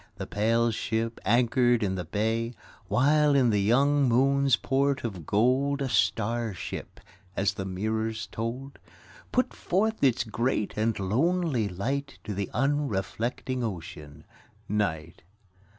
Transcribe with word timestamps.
The 0.15 0.25
pale 0.25 0.71
ship 0.71 1.19
anchored 1.25 1.83
in 1.83 1.93
the 1.93 2.05
bay, 2.05 2.55
While 2.87 3.35
in 3.35 3.51
the 3.51 3.61
young 3.61 4.09
moon's 4.09 4.55
port 4.55 5.03
of 5.03 5.27
gold 5.27 5.79
A 5.79 5.89
star 5.89 6.55
ship— 6.55 6.99
as 7.37 7.53
the 7.53 7.65
mirrors 7.65 8.25
told— 8.25 8.79
Put 9.31 9.53
forth 9.53 10.03
its 10.03 10.23
great 10.23 10.73
and 10.75 10.97
lonely 10.99 11.69
light 11.69 12.17
To 12.23 12.33
the 12.33 12.49
unreflecting 12.51 13.63
Ocean, 13.63 14.23
Night. 14.67 15.21